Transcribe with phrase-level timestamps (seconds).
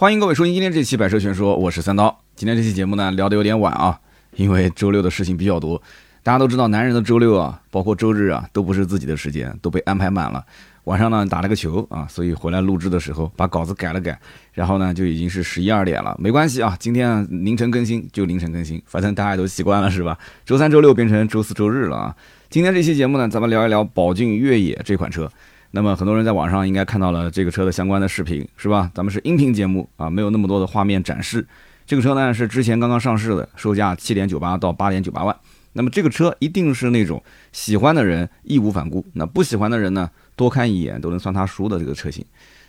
[0.00, 2.20] 欢迎各位收听今天这期《百车全说》，我是三刀。
[2.36, 3.98] 今天这期节目呢聊得有点晚啊，
[4.36, 5.82] 因为周六的事情比较多。
[6.22, 10.44] 大家都知道，男人的周六啊，包括周日啊，都不是自己的时间，都被安排满了。
[10.84, 14.16] 晚上呢打了个球啊，所以回来录制的时候把稿子改了改，
[14.52, 16.16] 然后呢就已经是十一二点了。
[16.20, 20.16] 没关系啊，今天凌晨更新就凌晨更新，反正大家都习惯了是吧？
[20.46, 22.14] 周三、周六变成周四周日了啊。
[22.48, 25.28] 今天这期节目呢，咱们聊一聊宝骏越野这款车。
[25.70, 28.90] 那么很多人在网上应该看到了这个车的相关的视频，是吧？
[28.94, 31.46] 咱们是音频节目啊，没有那么多的画面展示。
[31.86, 35.36] 这个车呢是之前刚刚上市的，售价七点九八到八点九八万。
[35.74, 42.24] 那么这个车一定是那种喜欢的人义无反顾，那不喜欢的人呢，多看一眼都能算他输的这个车型。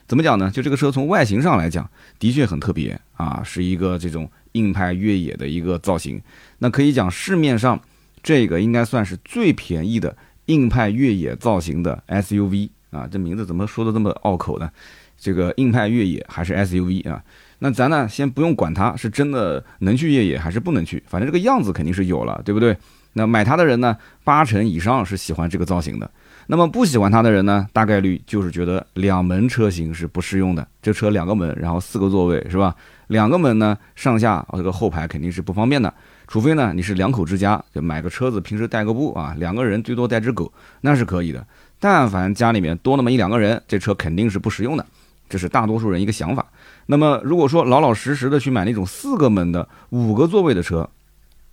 [0.05, 0.51] 怎么讲呢？
[0.51, 1.89] 就这个车从外形上来讲，
[2.19, 6.21] 的确很特别啊，是一个这种硬派越野的一个造型。
[6.57, 7.79] 那可以讲市面上
[8.21, 10.15] 这个应该算是最便宜的
[10.47, 14.69] 硬派越野造型的 SUV 啊，这名字怎么说的这么拗口呢？
[15.17, 17.21] 这个硬派越野还是 SUV 啊？
[17.59, 22.75] 那咱呢，先不用管它是真的能去越野还是不能去，反正这个样子肯定是有了，对不对？
[23.13, 26.09] 那买它的人呢，八成以上是喜欢这个造型的。
[26.47, 30.65] 那么不喜欢它的人呢，大概率就是觉得两门车型是不适用的。
[30.81, 32.73] 这车两个门，然后四个座位，是吧？
[33.07, 35.93] 两个门呢，上下这个后排肯定是不方便的。
[36.27, 41.45] 除非呢，你是两口之家，就买个车子，平时带个步啊，两个人最多带只狗，那是可以的。
[41.79, 44.85] 但凡家里面多那么一两个人，这车肯定是不实用的。
[45.29, 46.45] 这是大多数人一个想法。
[46.87, 50.89] 那么如果说老老实实的去买那种四个门的五个座位的车，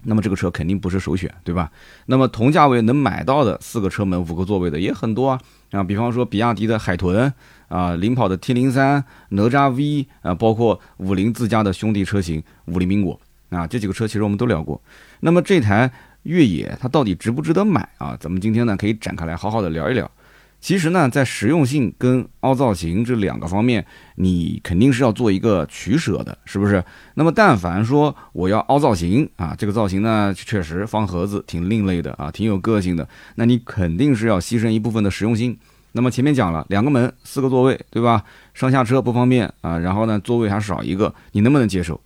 [0.04, 1.70] 那么这个车肯定不是首选，对吧？
[2.06, 5.40] 那么同价位能买到的四个车门五个座位的也很多啊
[5.72, 7.32] 啊，比方说比亚迪的海豚
[7.68, 14.80] 啊，领跑的 T 零三、哪吒 V 啊，包括五菱自家的兄弟车型五菱缤果啊，这几个车其实我们都聊过。
[15.20, 15.90] 那么这台
[16.26, 18.16] 越野它到底值不值得买啊？
[18.20, 20.10] 咱们今天呢可以展开来好好的聊一聊。
[20.58, 23.84] 其实呢，在实用性跟凹造型这两个方面，
[24.16, 26.82] 你肯定是要做一个取舍的，是不是？
[27.14, 35.56] 那么，但凡说我要凹造型啊，这个造型呢，确实方盒子挺另类的啊，挺有个性的，那你肯定是要牺牲一部分的实用性。
[35.92, 38.24] 那么前面讲了，两个门，四个座位，对吧？
[38.52, 42.00] 上下车不方便啊，然后呢，座位还少一个，你能不能接受？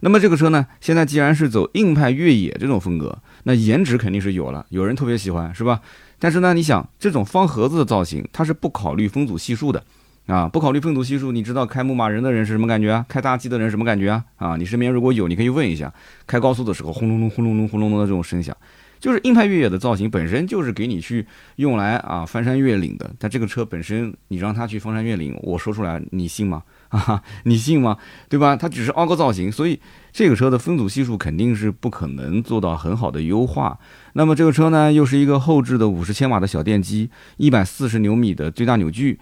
[0.00, 5.80] 那么这个车呢，现在既然是走硬派越野这种风格，那颜值肯定是有了，有人特别喜欢，是吧？
[6.18, 9.82] 但是呢，你想这种方盒子的造型，它是不考虑风阻系数的，
[10.26, 13.04] 啊，不考虑风阻系数，你知道开牧马人的人是什么感觉啊？
[13.08, 14.24] 开大 G 的人什么感觉啊？
[14.36, 15.92] 啊，你身边如果有，你可以问一下，
[16.26, 18.56] 开高速的时候轰隆隆、轰隆隆、轰隆隆的这种声响，
[18.98, 21.26] 就是硬派越野的造型本身就是给你去
[21.56, 23.10] 用来啊翻山越岭的。
[23.18, 26.62] 但这个车本身，你让它去翻山越岭，我说出来你信吗？
[26.90, 27.96] 啊，你信吗？
[28.28, 28.56] 对吧？
[28.56, 29.80] 它只是凹个造型，所以
[30.12, 33.78] 这个车的分组系数肯定是不可能做到很好的优化。
[34.12, 39.18] 那么这个车呢，又是一个后置的五十千瓦的小电机，一百四十牛米的最大扭矩。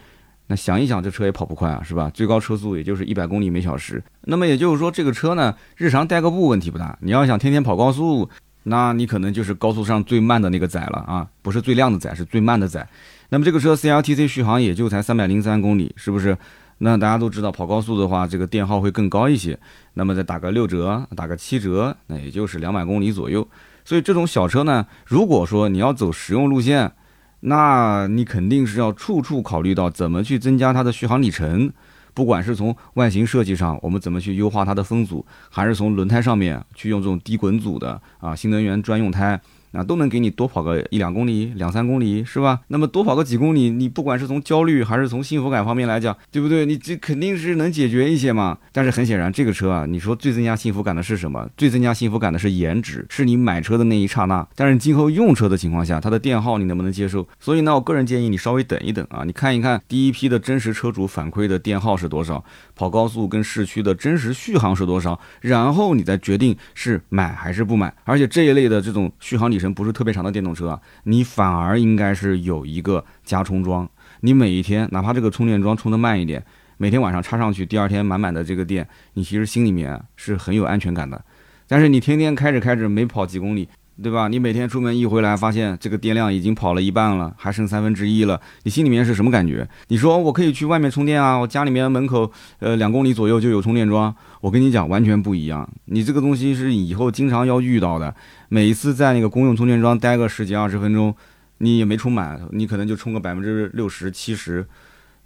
[0.48, 2.10] 那想一想，这车也跑不快啊，是吧？
[2.12, 4.02] 最高车速也就是一百公里每小时。
[4.24, 6.96] 那么也就是说，这个车呢，日常代个步问题不大。
[7.00, 8.28] 你要想天天跑高速，
[8.64, 12.86] 那你可能就是高速上最慢的那个仔了啊，不是最靓的仔，是最慢的仔。
[13.30, 16.36] 那么这个车 CLTC 续航也就才三百零三公里，是不是？
[16.78, 19.58] 那大家都知道，跑高速的话，这个电耗会更高一些。
[19.94, 23.46] 那么再打个六折，打个七折，那也就是两百公里左右。
[23.84, 26.92] 所以这种小车呢，如果说你要走实用路线，
[27.40, 31.72] 那你肯定是要处处考虑到怎么去增加它的续航里程。
[32.12, 39.40] 不管是从外形设计上，我们怎么去优化它的风阻，还是从轮胎上面去用这种低滚阻的啊新能源专用胎。
[39.74, 42.60] 那都能给你多跑个一两公里、两三公里，是吧？
[42.68, 46.64] 那么多跑个几公里，你不管是从焦虑还是从幸福感方面来讲，对不对？
[46.64, 48.56] 你这肯定是能解决一些嘛。
[48.72, 51.48] 但是很显然，这个车啊，你说最增加幸福感的是什么？
[51.56, 54.46] 最增加幸福感的是颜值，是你买车的那一刹那。
[54.54, 57.26] 但是今后用车的情况下，它的电耗你能不能接受？
[57.40, 67.92] 所以呢，我个人建议你稍微等一等啊，你看一看第一批的真实车主反馈的电耗是多少，跑高速跟市区的真实续航是多少，然后你再决定是买还是不买。
[68.04, 69.74] 而且这一类的这种续航里程程。
[69.74, 73.88] 不是特别长的电动车，你反而应该是有一个加充桩。
[74.20, 76.44] 你每一天哪怕这个充电桩充的慢一点，
[76.76, 81.24] 每天晚上插上去，第二天满满的这个电，你其实心里面是很有安全感的。
[81.66, 83.68] 但是你天天开着开着没跑几公里。
[84.02, 84.26] 对吧？
[84.26, 89.64] 你每天出门一回来，发现这个电量已经跑了一半了，还剩三分之一了，你心里面是什么感觉？
[89.86, 92.28] 你说我可以去外面充电啊，我家里面门口
[92.58, 94.12] 呃两公里左右就有充电桩。
[94.40, 95.68] 我跟你讲，完全不一样。
[95.84, 98.12] 你这个东西是以后经常要遇到的，
[98.54, 101.12] 每一次在那个公用充电桩待个十几二十分钟，
[101.58, 104.64] 你也没充满，你可能就充个百分之六十七十，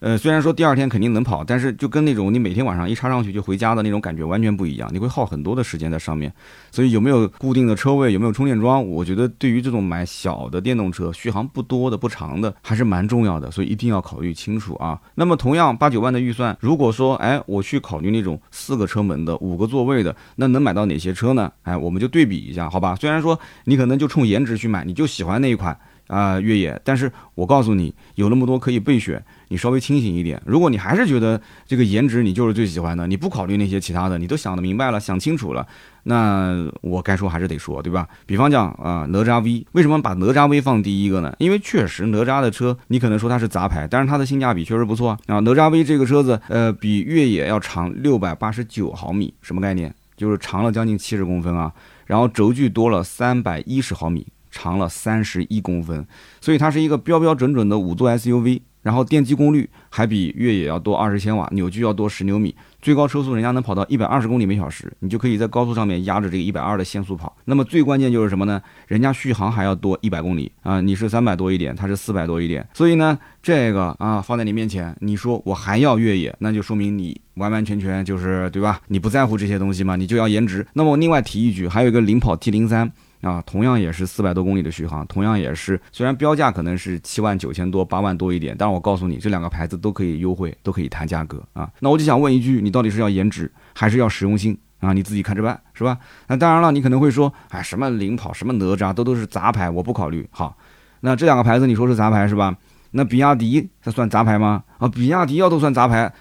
[0.00, 6.33] 呃，虽然说第二天肯定能跑，但是就跟那种你每天晚上一插上去就回家的那种感觉完全不一样，你会耗很多的时间在上面。
[6.71, 13.50] 所以有没有固定的车位，有没有充电桩，我觉得对于这种买小的电动车，续航不多的、不长的，还是蛮重要的。
[13.50, 15.00] 所以一定要考虑清楚啊。
[15.17, 21.51] 那么同样八九万的预算，如果说哎我去考虑那种四个车门的、五个座位的，那能买到哪些车呢？
[21.62, 22.94] 哎，我们就对比一下，好吧？
[22.94, 25.77] 虽然说你可能就冲颜值去买，你就喜欢那一款。
[26.08, 30.43] 啊，越野，但是我告诉你，有那么多可以备选，你稍微清醒一点。
[30.44, 35.66] 如果你还是觉得这个颜值你就是最喜欢的，你不考虑那些其他的，你都想得明白了，想清楚了，
[36.05, 38.08] 那我该说还是得说，对吧？
[38.26, 41.34] 比方讲啊，哪吒 V，为什么把哪吒 V 放第一个呢？
[41.38, 45.38] 因为确实哪吒的车，你可能说它是杂牌，但是它的性价比确实不错啊。
[45.40, 49.94] 哪吒 V 这个车子，呃，比越野要长六百八十九毫米，什么概念？
[50.16, 51.72] 就是长了将近七十公分啊，
[52.06, 54.26] 然后轴距多了三百一十毫米。
[54.50, 56.06] 长了三十一公分，
[56.41, 67.37] 所以它是一个标标准准的五座 SUV，然后电机功率还比越野要多二十千瓦，扭矩要多十牛米，最高车速人家能跑到一百二十公里每小时，你就可以在高速上面压着这个一百二的限速跑。
[67.45, 68.62] 那么最关键就是什么呢？
[68.87, 78.81] 人家续航还要多一百公里啊，你是三百多一点，它是四百多一点，所以呢，这个啊放在你面前，你说我还要越野，那就说明你完完全全就是对吧？
[78.89, 80.67] 你不在乎这些东西嘛，你就要颜值。
[80.73, 82.91] 那么我另外提一句，还有一个领跑 T 零三。
[83.20, 91.69] 啊，同样也是四百多公里的续航，同样也是，虽然标价可能是七万九千多、八万多一点，但是我告诉你，这两个牌子都可以优惠，都可以谈价格啊。
[91.81, 94.93] 那我就想问一句，你到底是要颜值还是要实用性啊？
[94.93, 95.99] 你自己看着办，是吧？
[96.29, 100.29] 那当然了，你可能会说，哎，什么领跑、什么哪吒，都都是杂牌，我不考虑。
[100.31, 100.56] 好，
[101.00, 102.56] 那这两个牌子你说是杂牌是吧？
[102.93, 104.62] 那比亚迪它算杂牌吗？
[104.79, 106.12] 啊，比亚迪要都算杂牌。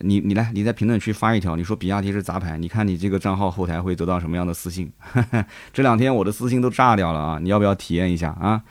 [0.00, 4.90] 你你来，你在评论区发一条，你说比亚迪是杂牌，你看你这个账号后台会得到什么样的私信？
[5.72, 7.38] 这两天我的私信都炸掉了啊！
[7.40, 8.62] 你要不要体验一下啊？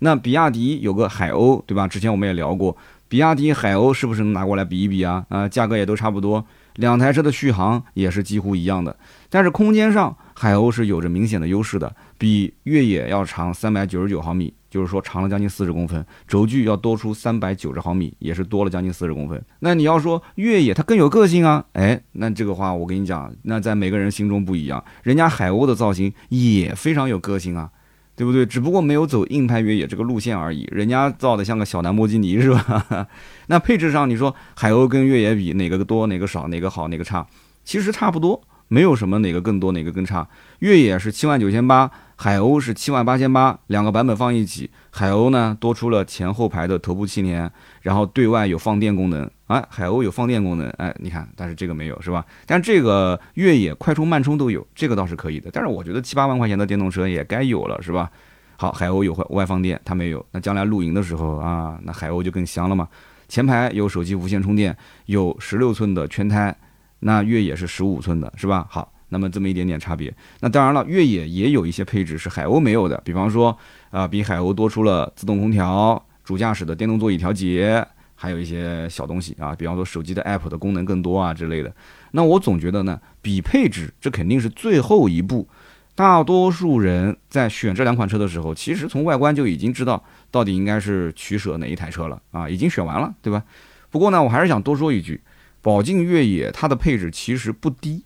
[0.00, 1.86] 那比亚迪有个海鸥，对吧？
[1.86, 2.76] 之前我们也聊过，
[3.08, 5.24] 比亚迪海鸥是不是能拿过来比一比啊？
[5.28, 6.44] 啊，价格也都差不多，
[6.76, 8.96] 两台车的续航也是几乎一样的，
[9.28, 14.54] 但是空间上海鸥是有着明显的优势的，比越野要长三百九十九毫米。
[14.70, 19.44] 就是说长了将近四十公分，轴距要多出三百九十毫米，也是多了将近四十公分。
[19.58, 24.82] 那你要说越野它更有个性啊，哎，那这个话我跟你讲，那在每个人心中不一样。
[25.02, 27.70] 人家海鸥的造型也非常有个性啊，
[28.14, 28.46] 对不对？
[28.46, 30.68] 只不过没有走硬派越野这个路线而已。
[30.70, 33.08] 人家造的像个小兰博基尼是吧？
[33.48, 37.26] 那配置上你说海鸥跟越野比哪个多哪个少哪个好哪个差？
[37.64, 40.28] 其实差不多，没有什么哪个更多哪个更差。
[40.60, 41.90] 越野是七万九千八。
[42.22, 52.22] 海鸥是七万八千八，两个版本放一起，海鸥呢多出了前后排的头部气帘，然后对外有放电功能，哎，海鸥有放电功能，哎，你看，但是这个没有是吧？
[52.44, 55.48] 但这个越野快充慢充都有，这个倒是可以的。
[55.50, 58.10] 但是我觉得七八万块钱的电动车也该有了是吧？
[58.58, 62.86] 好，海鸥有外放电，它没有，那将来露营的时候啊，那海鸥就更香了嘛。
[63.28, 66.54] 前排有手机无线充电，有十六寸的全胎，
[66.98, 68.66] 那越野是十五寸的，是吧？
[68.68, 68.92] 好。
[69.10, 73.56] 那么这么一点点差别，那当然了，越野也有一些配置是海鸥没有的，比方说，
[73.90, 81.72] 啊，比海鸥多出了自动空调、主驾驶的电动座椅调节，还有一些小东西啊，比方说手机的 app 的功能更多啊之类的。
[82.12, 85.48] 那我总觉得呢，比配置这肯定是最后一步，
[85.94, 93.42] 大多数人在选这两款车的时候，其实从外观就已经知道到底应该是取舍哪一台车了啊，已经选完了，对吧？
[93.90, 95.20] 不过呢，我还是想多说一句，
[95.60, 98.04] 宝骏越野它的配置其实不低。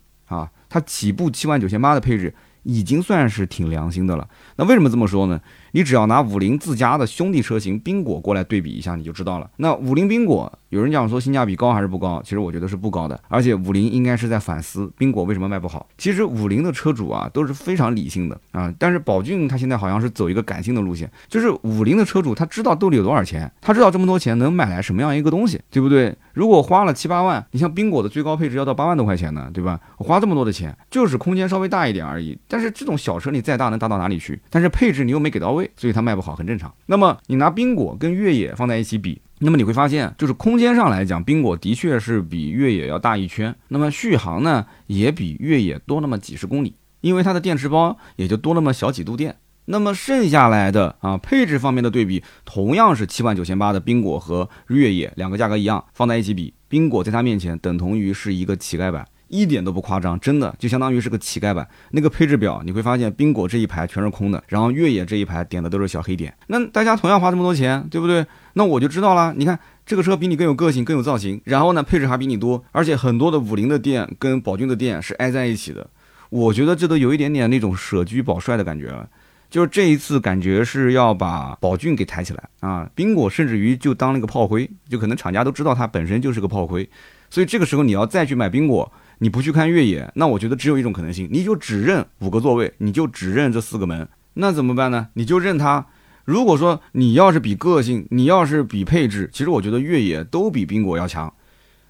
[0.75, 4.27] 它起步七万九千八的配置已经算是挺良心的了。
[4.57, 5.39] 那为什么这么说呢？
[5.75, 9.49] 你只要拿五菱自家的兄弟车型缤果过来对比一下，你就知道了。
[9.57, 10.49] 那五菱缤果。
[10.69, 12.21] 有人讲说性价比高还是不高？
[12.21, 15.87] 其实我觉得是不高的，而且五菱应该是在反思缤果为什么卖不好。
[15.97, 26.13] 其实五菱的车主啊都是非常理性的啊，但是宝骏它现在好像是走一个感性的路线，就是五菱的车主他知道兜里有多少钱，他知道这么多钱能买来什么样一个东西，对不对？
[26.33, 29.79] 如果花了七八万，你像缤果的最高配置要到八万多块钱呢，对吧？
[29.97, 32.37] 我花这么多的钱，就是空间稍微大一点而已。
[32.49, 34.37] 但是这种小车你再大能大到哪里去？
[34.49, 36.73] 但是配置你又没给到位，所以它卖不好很正常。
[36.85, 39.21] 那么你拿缤果跟越野放在一起比。
[39.39, 43.53] 那么你会发现，就是空间上来讲，缤果的确是比越野要大一圈。
[43.67, 49.35] 那么续航呢，也比越野多那么几十公里，因为它的电池包也就多那么小几度电。
[49.65, 59.05] 那么剩下来的啊，配置方面的对比，同样是七万九千八的缤果和越野两个价格一样，放在一起比，缤果在它面前等同于是一个乞丐版。
[59.27, 61.67] 一点都不夸张，真的就相当于是个乞丐版。
[61.91, 66.33] 那个配置表你会发现，宾果这一排全是空的，然后越野这一排点的都是小黑点。
[66.47, 68.25] 那大家同样花这么多钱，对不对？
[68.53, 69.33] 那我就知道了。
[69.35, 75.87] 你看这个车比你更有个性，更有造型，然后呢配置还比你多，而且很多的五菱的店跟宝骏的店是挨在一起的。
[76.29, 79.07] 我觉得这都有一点点那种舍车保帅的感觉了。
[79.47, 86.89] 就是这一次感觉是要把宝骏给抬起来啊，宾果甚至于就当那个炮灰，就可能厂家都知道它本身就是个炮灰，
[87.29, 88.91] 所以这个时候你要再去买宾果，
[89.25, 95.07] 你不去看越野，那我觉得只有一种可能性，你就只认五个座位，你就只认这四个门，那怎么办呢？
[95.13, 95.83] 你就认它。
[96.25, 101.33] 如果说你要是比个性，你要是比配置，其实我觉得越野都比宾果要强。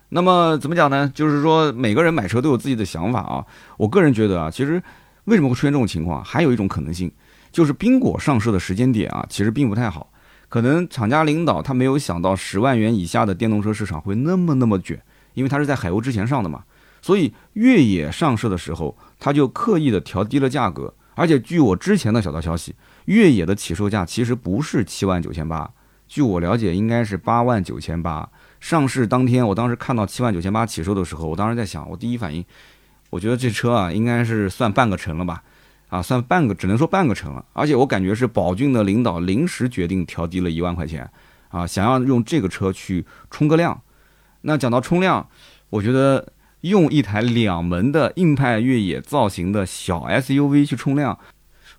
[0.08, 1.12] 那么怎么讲呢？
[1.14, 3.44] 就是说每个人买车都有自己的想法啊。
[3.76, 4.82] 我个人觉得啊，其实
[5.26, 6.24] 为什么会出现这种情况？
[6.24, 7.12] 还有一种可能性，
[7.52, 10.10] 就是宾果上市的时间点啊，其实并不太好。
[10.48, 14.98] 可能厂家领导他没有想到十万元以下的电动车市场会那么那么卷，
[15.34, 16.64] 因为它是在海鸥之前上的嘛。
[17.06, 20.92] 所以越野上市的时候，他就刻意的调低了价格。
[21.14, 22.74] 而且据我之前的小道消息。
[23.06, 25.70] 越野的起售价其实不是七万九千八，
[26.08, 28.28] 据我了解应该是八万九千八。
[28.60, 32.44] 上市当天，我当时看到七万九千八起售的时候，我当时在想，我第一反应，
[33.12, 35.44] 我觉得这车啊应该是算半个成了吧，
[35.90, 37.46] 啊算半个，只能说半个成了。
[37.54, 41.08] 而且我感觉是宝骏的领导临时决定调低了一万块钱，
[41.50, 43.80] 啊想要用这个车去冲个量。
[44.42, 45.30] 那讲到冲量，
[45.70, 46.28] 我觉得
[46.70, 51.16] 用一台两门的硬派越野造型的小 SUV 去冲量。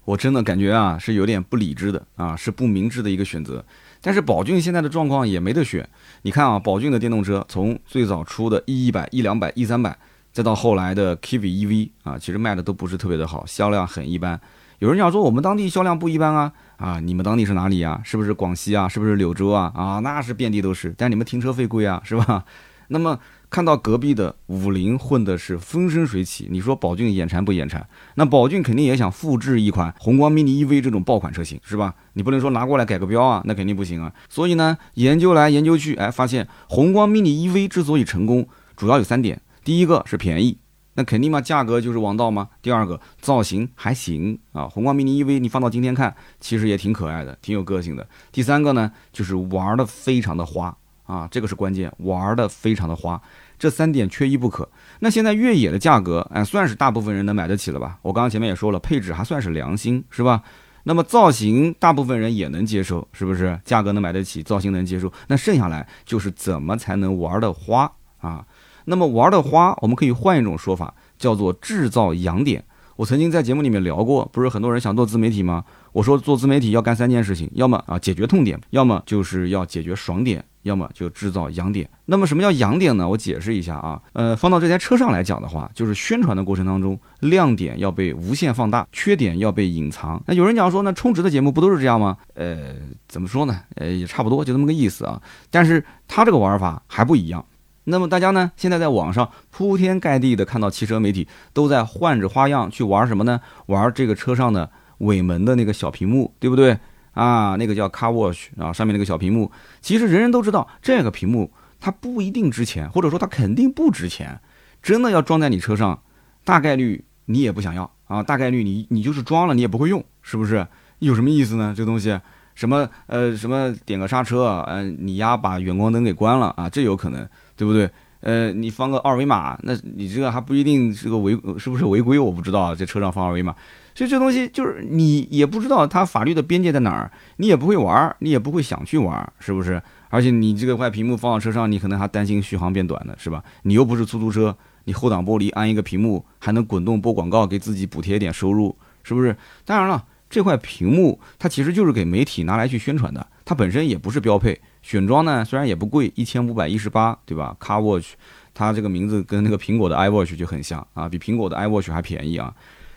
[0.05, 3.65] 我真的感觉啊，是有点不理智的啊，是不明智的一个选择。
[4.01, 5.89] 但是宝骏现在的状况也没得选。
[6.23, 9.99] 你看啊，宝骏的电动车从最早出的 E 一百、E 两百、E 三百，
[10.33, 14.41] 再到后来的 Kiwi EV 啊，其实卖的都不是特别的好，销量很一般。
[14.79, 18.01] 有人讲说我们当地销量不一般啊啊，你们当地是哪里呀？
[18.05, 18.89] 是不是广西啊？
[18.89, 19.73] 是不是柳州啊？
[19.75, 20.95] 啊，那是遍地都是。
[20.97, 22.45] 但你们停车费贵啊，是吧？
[22.87, 23.19] 那么。
[23.57, 27.89] 看到隔壁的五菱混的是风生水起，你说宝骏眼馋不眼馋？
[28.17, 31.95] 那宝骏肯定也想复制一款宏光 mini EV 这种爆款车型，是吧？
[32.13, 34.13] 你不能说拿过来改个标啊，那肯定不行啊。
[34.29, 38.47] 所以呢，研究来研究去，哎，发现宏光 mini EV 之所以成功，
[38.77, 40.59] 主要有三点：第一个是便宜，
[40.93, 50.77] 那肯定嘛，价格就是王道嘛；第二个造型还行啊，宏光 mini EV 你放到今天看，其实也挺可爱的，挺有个性的；第三个呢，就是玩的非常的花。
[51.07, 53.23] 啊，这个是关键，玩的非常的花，
[53.59, 54.69] 这三点缺一不可。
[55.01, 57.99] 那现在越野的价格，哎，算是大部分人能买得起了吧？
[58.03, 60.43] 我刚刚前面也说了，配置还算是良心，是吧？
[60.85, 63.59] 那么造型，大部分人也能接受，是不是？
[63.65, 68.47] 价格能买得起，造型能接受，那剩下来就是怎么才能玩的花啊？
[68.85, 72.65] 那么玩的花，我们可以换一种说法，叫做制造痒点。
[72.95, 75.65] 我曾经在节目里面聊过，不是很多人想做自媒体吗？
[75.93, 80.45] 我说做自媒体要干三件事情，要么啊解决痛点，要么就是要解决爽点。
[80.67, 81.89] 要么就制造痒点。
[82.05, 83.09] 那么什么叫痒点呢？
[83.09, 90.21] 我解释一下啊，呃，放到这台车上来讲的话，就是宣传的过程当中，亮点要被无限放大，缺点要被隐藏。
[90.27, 92.17] 那有人讲说，那充值的节目不都是这样吗？
[92.35, 92.75] 呃，
[93.09, 93.61] 怎么说呢？
[93.77, 95.23] 呃，也差不多，就这么个意思啊。
[95.51, 97.45] 但是它这个玩法还不一样。
[97.85, 103.41] 那么大家呢，现在在网上铺天盖地的看到汽车媒体都在换着花样去玩什么呢？
[103.67, 104.69] 玩这个车上的
[104.99, 106.77] 尾门的那个小屏幕，对不对？
[107.17, 114.39] 啊，那个叫 Car Watch 啊，上面那个小屏幕，其实人人都知道，这个屏幕它不一定值钱，或者说它肯定不值钱。
[114.83, 115.99] 真的要装在你车上，
[116.45, 120.67] 大概率你也不想要啊，大概率你你就是装了，你也不会用，是不是？
[120.99, 121.75] 有什么意思呢？
[121.75, 122.21] 这东西，
[122.55, 127.91] 什么呃什么点个刹车，嗯，你丫把远光灯给关了啊，这有可能，对不对？
[128.21, 132.19] 呃，你放个二维码，那你这个还不一定是个违，是不是违规？
[132.19, 133.55] 我不知道啊，在车上放二维码。
[133.97, 139.83] 所以这东西就是你也不知道它法律的边界在哪儿，你也不会玩儿，你也不会想去玩儿，是不是？
[140.11, 143.43] 而且你这个块屏幕放到车上，你可能还担心续航变短呢，是吧？
[143.63, 149.35] 你又不是出租车，你后挡玻璃安一个屏幕，还能滚动播广告，给自己补贴一点收入，是不是？
[149.65, 154.61] 当然了，这块屏幕它其实就是给媒体拿来去宣传的，它本身也不是标配。
[154.83, 158.11] 选装呢虽然也不贵，一千五百一十八，对吧？Car Watch，
[158.53, 162.55] 它这个名字跟那个苹果的 iWatch 就很像啊，比苹果的 iWatch 还便宜啊。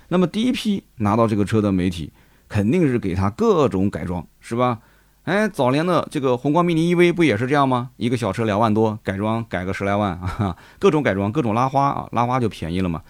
[0.10, 2.12] 那么第一批拿到这个车的媒体，
[2.48, 4.80] 肯定是给他各种改装，是吧？
[5.24, 7.92] 哎，早年的这个宏光 mini EV 不也是这样吗？
[7.98, 13.02] 一个小车两万多，改装改个十来万 啊，各种改装，各种拉花啊，拉花就便宜了嘛。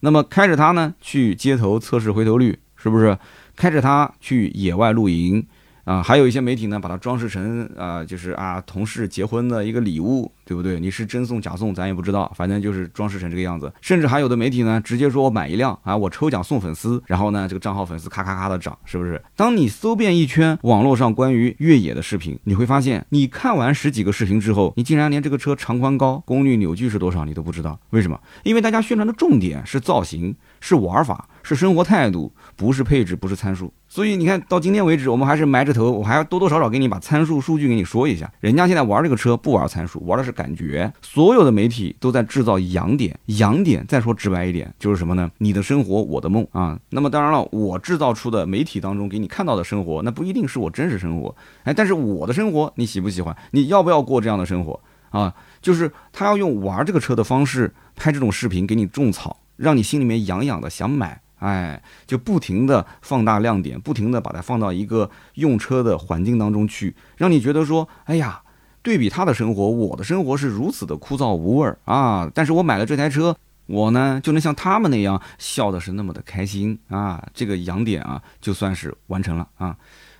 [0.00, 3.18] 那么开着它呢，去街头测试回头率，是不是？
[3.56, 5.46] 开着它去野外露营。
[5.84, 10.80] 啊，还有一些媒体呢，把它装饰成啊，就是啊，同事结婚的一个礼物，对不对？
[10.80, 13.72] 你是真送假送，咱也不知道，反正就是装饰成这个样子。
[13.80, 19.22] 甚至还有的媒体呢，直接说我买一辆啊，我抽奖送粉丝，然后呢，这个账号粉丝咔咔咔的涨，是不是？
[19.36, 27.78] 当你搜遍一圈网络上关于越野的视频，你会发现，你看完十几个视频之后，你竟然连这个车长宽高、功率、扭矩是多少你都不知道。
[27.90, 28.18] 为什么？
[28.42, 33.72] 因为大家宣传的重点是造型、是玩法、是生活态度，不是配置，不是参数。
[33.86, 38.32] 所以你看到今天为止，我们还是埋着头，我还要多多少少给你把参数数据给你说一下。
[38.40, 40.90] 人家现在玩这个车不玩参数，玩的是感觉。
[41.02, 45.30] 所有的媒体都在制造痒点，痒点再说直白一点就是什么呢？
[45.38, 46.76] 你的生活，我的梦啊。
[46.88, 51.36] 那么当然了，我制造出的媒体当中给你看到的生活，那不一定是我真实生活。
[51.64, 53.36] 哎，但是我的生活你喜不喜欢？
[53.50, 55.32] 你要不要过这样的生活啊？
[55.60, 61.20] 就是他要用玩这个车的方式拍这种视频给你种草，让你心里面痒痒的想买。
[61.44, 68.40] 哎，就不停的放大亮点，不停的把它放到一个用车的环境当中去，让你觉得说，哎呀，
[68.80, 72.30] 对比他的生活，我的生活是如此的枯燥无味儿啊！
[72.34, 73.36] 但是我买了这台车，
[73.66, 77.22] 我呢就能像他们那样笑的是那么的开心啊！
[77.34, 79.76] 这个痒点啊，就算是完成了啊。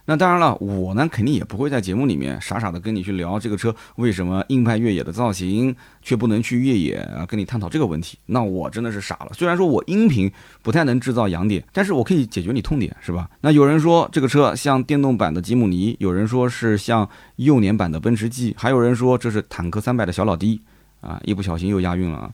[0.07, 9.31] 那当然了，我呢肯定也不会在节目里面傻傻的跟你去聊这个车为什么硬派越野的造型却不能去越野啊，跟你探讨这个问题，那我真的是傻了。
[9.33, 10.31] 虽然说我音频
[10.63, 13.31] 不太能制造痒点，但是我可以解决你痛点，是吧？
[13.41, 20.61] 那有人说这个车像电动版的吉姆尼，有人说是像幼年版的奔驰 G，还有人说这是坦克三百的小老弟
[21.01, 22.31] 啊，一不小心又押韵了啊。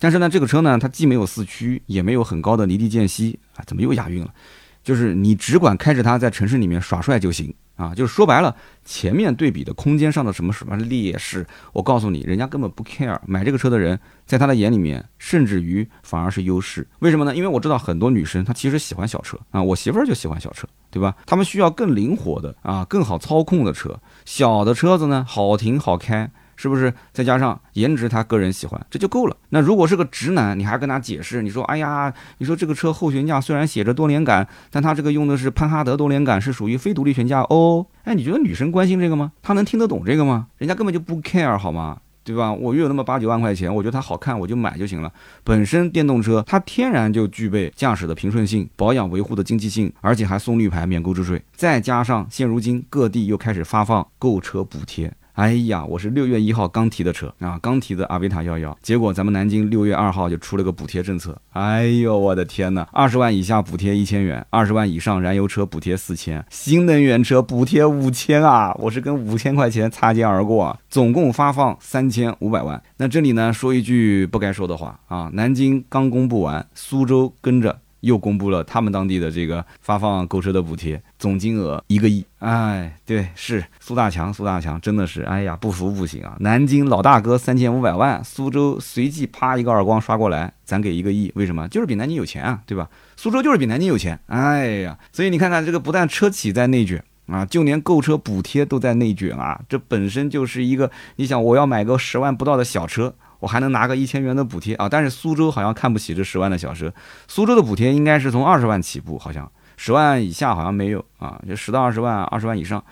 [0.00, 4.34] 但是呢，这个车呢，它既没有四驱，也没有很高的离地间隙啊，怎么又押韵了？
[4.82, 7.94] 就是你只管开着它在城市里面耍帅就行啊！
[7.94, 13.18] 就是说白了，前面对比的空间上的什么什么劣势，我告诉你，人家根本不 care。
[13.26, 16.86] 买这个车的人，在他的眼里面，甚至于反而是优势。
[16.98, 17.34] 为什么呢？
[17.34, 21.14] 因为我知道很多女生她其实喜欢小车啊，我媳妇儿就喜欢小车，对吧？
[21.26, 23.98] 她们需要更灵活的啊，更好操控的车。
[24.24, 26.30] 小的车子呢，好停好开。
[26.56, 29.36] 是不是再加上颜值，他个人喜欢，这就够了。
[29.50, 37.86] 那如果是个直男，你还跟他解释，你说，哎呀，你说这个车后悬架虽然写着多连杆，但它这个用的是潘哈德多连杆，是属于非独立悬架哦。
[38.04, 39.32] 哎，你觉得女生关心这个吗？
[39.42, 40.48] 她能听得懂这个吗？
[40.58, 41.98] 人家根本就不 care 好吗？
[42.24, 42.52] 对吧？
[42.52, 45.12] 我又有那么八九万块钱，我觉得它好看，我就买就行了。
[45.42, 55.12] 本身电动车它天然就具备驾驶的平顺性、保养维护的经济性，而且还送绿牌、免购置税，再加上现如今各地又开始发放购车补贴。
[55.34, 61.40] 哎呀，我是六月一号刚提的车啊，刚提的阿维塔幺幺，结果咱们南京六月二号就出了个补贴政策。
[61.52, 62.86] 哎呦，我的天哪！
[62.92, 68.74] 二十万以下补贴一千元，二十万以上燃油车补贴四千，新能源车补贴五千啊！
[68.78, 72.82] 我是跟五千块钱擦肩而过，总共发放三千五百万。
[72.98, 77.80] 那这里呢，说一句不该说的话啊，南京刚公布完，苏州跟着。
[78.02, 86.36] 又公布了他们当地的这个发放购车的补贴总金额一个亿，哎，对，是苏大强，苏大强真的是，哎呀，不服不行啊！
[86.40, 91.66] 南京老大哥三千五百万，苏州随即啪一个耳光刷过来，咱给一个亿，为什么？
[91.68, 92.88] 就是比南京有钱啊，对吧？
[93.16, 103.14] 苏州就是比南京有钱，哎呀，所以你看看这个，不但车企在内卷啊，就连购车补贴都在内卷啊，这本身就是一个，你想我要买个十万不到的小车。
[103.42, 104.88] 我还能拿个一千元的补贴啊！
[104.88, 106.94] 但是苏州好像看不起这十万的小车，
[107.26, 112.82] 苏州的补贴应该是从二十万起步，好像十万以下好像没有啊，就十到二十万，二十万以上。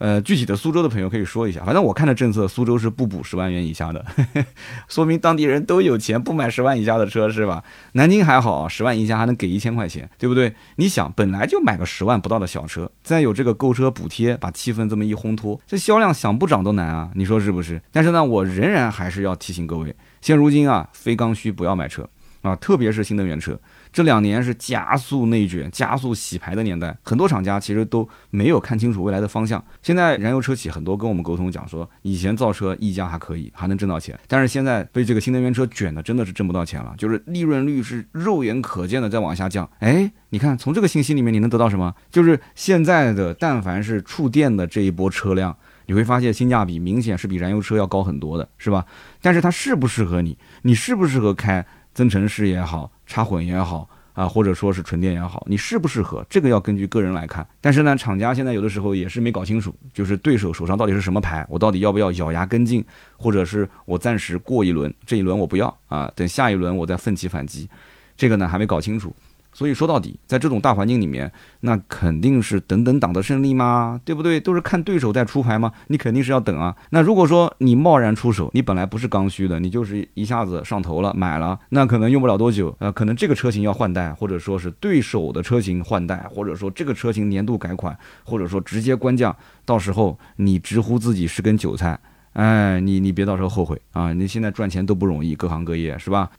[0.00, 4.02] 呃，具体的苏州的朋友可以说一下，反正我看的政策，苏州是不补十万元以下的，
[4.88, 7.62] 说明当地人都有钱，不买十万以下的车是吧？
[7.92, 10.54] 南京还好，十万以下还能给一千块钱，对不对？
[10.76, 17.10] 你想，本来就买个十万不到的小车，再有这个购车补贴，把气氛这么一烘托，这销量想不涨都难啊！
[17.14, 17.78] 你说是不是？
[17.92, 22.08] 但是呢，我仍然还是要提醒各位，现如今啊，非刚需不要买车
[22.40, 23.60] 啊，特别是新能源车。
[23.92, 29.62] 这两年是加速内卷、加速洗牌的年代，很多厂家其实都没有看清楚未来的方向。
[29.82, 39.68] 现在燃油车企很多跟我们沟通讲说，以前造车溢价还可以，还能挣到钱，但是现在被这个新能源车卷的真的是挣不到钱了，就是利润率是肉眼可见的在往下降。
[39.80, 41.94] 哎，你看从这个信息里面你能得到什么？
[42.10, 48.86] 就是现在的但凡是触电的这一波车辆，你会发现性价比明显是比燃油车要高很多的，是吧？
[49.20, 50.38] 但是它适不适合你？
[50.62, 51.66] 你适不适合开？
[51.92, 56.24] 增程式也好，插混也好啊，或者说是纯电也好，你适不适合？
[56.30, 57.44] 这个要根据个人来看。
[57.60, 62.84] 但是呢，厂家现在有的时候也是没搞清楚，就是对手手上到底是什么牌，我到底要不要咬牙跟进，
[63.16, 67.68] 或者是我暂时过一轮，这一轮我不要啊，等下一轮我再奋起反击，
[68.16, 69.12] 这个呢还没搞清楚。
[69.52, 74.00] 所以说到底，在这种大环境里面，那肯定是等等党的胜利吗？
[74.04, 74.38] 对不对？
[74.40, 75.72] 都是看对手在出牌吗？
[75.88, 76.74] 你肯定是要等啊。
[76.90, 89.34] 那如果说你贸然出手，你本来不是刚需的，你就是一下子上头了买了，那可能用不了多久，呃，可能这个车型要换代，或者说是对手的车型换代，或者说这个车型年度改款，或者说直接官降，
[89.64, 91.98] 到时候你直呼自己是根韭菜，
[92.34, 94.12] 哎，你你别到时候后悔啊！
[94.12, 96.30] 你现在赚钱都不容易，各行各业是吧？